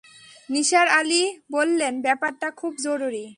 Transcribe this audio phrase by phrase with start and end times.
[0.49, 1.21] নিসার আলি
[1.51, 3.25] বললেন, ব্যাপারটা খুব জরুরি।